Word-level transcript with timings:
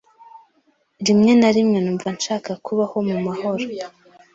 Rimwe 1.05 1.31
na 1.39 1.49
rimwe 1.55 1.77
numva 1.81 2.07
nshaka 2.17 2.51
kubaho 2.65 2.97
mu 3.07 3.17
mahoro. 3.25 3.65